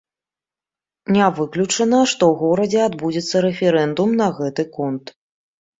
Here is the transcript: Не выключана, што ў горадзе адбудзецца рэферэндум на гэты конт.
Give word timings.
Не 1.17 1.25
выключана, 1.41 1.99
што 2.13 2.23
ў 2.31 2.41
горадзе 2.41 2.81
адбудзецца 2.89 3.47
рэферэндум 3.47 4.09
на 4.25 4.35
гэты 4.41 4.69
конт. 4.81 5.05